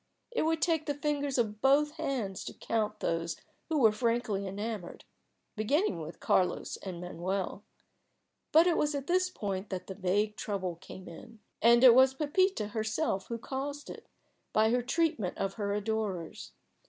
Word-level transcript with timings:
It 0.31 0.45
would 0.47 0.63
take 0.63 0.87
the 0.87 0.95
fingers 0.95 1.37
of 1.37 1.61
both 1.61 1.91
hands 1.91 2.43
to 2.45 2.55
count 2.55 3.01
those 3.01 3.39
who 3.69 3.77
were 3.77 3.91
frankly 3.91 4.47
enamoured, 4.47 5.05
beginning 5.55 6.01
with 6.01 6.19
Carlos 6.19 6.75
and 6.77 6.99
Manuel. 6.99 7.63
But 8.51 8.65
it 8.65 8.77
was 8.77 8.95
at 8.95 9.05
this 9.05 9.29
point 9.29 9.69
that 9.69 9.85
the 9.85 9.93
vague 9.93 10.37
trouble 10.37 10.77
came 10.77 11.07
in. 11.07 11.37
And 11.61 11.83
it 11.83 11.93
was 11.93 12.15
Pepita 12.15 12.69
herself 12.69 13.27
who 13.27 13.37
caused 13.37 13.91
it, 13.91 14.07
by 14.53 14.71
her 14.71 14.81
treatment 14.81 15.37
of 15.37 15.53
her 15.53 15.71
adorers. 15.71 16.53